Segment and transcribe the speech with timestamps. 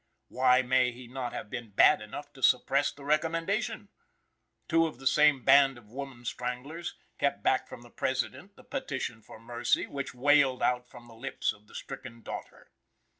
[0.29, 3.89] Why may he not have been bad enough to suppress the recommendation?
[4.67, 9.21] Two of the same band of woman stranglers kept back from the President the petition
[9.21, 12.71] for mercy, which wailed out from the lips of the stricken daughter.